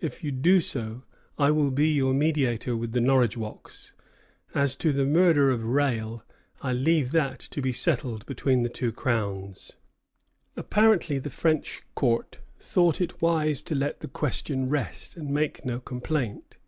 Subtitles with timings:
[0.00, 1.04] If you do so,
[1.38, 3.92] I will be your mediator with the Norridgewocks.
[4.52, 6.24] As to the murder of Rale,
[6.60, 9.74] I leave that to be settled between the two Crowns."
[10.56, 15.78] Apparently the French court thought it wise to let the question rest, and make no
[15.78, 16.58] complaint.